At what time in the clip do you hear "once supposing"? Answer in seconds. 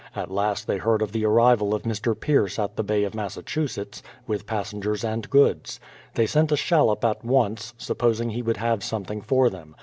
7.23-8.31